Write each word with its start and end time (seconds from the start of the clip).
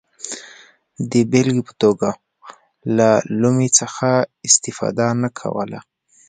د 1.11 1.13
بېلګې 1.31 1.61
په 1.67 1.73
توګه 1.81 2.09
له 2.97 3.09
لومې 3.41 3.69
څخه 3.79 4.09
استفاده 4.47 5.07
نه 5.21 5.29
کوله. 5.39 5.79